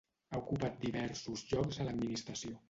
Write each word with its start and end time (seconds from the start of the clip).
Ha 0.29 0.37
ocupat 0.43 0.79
diversos 0.85 1.45
llocs 1.53 1.79
a 1.79 1.87
l'administració. 1.89 2.57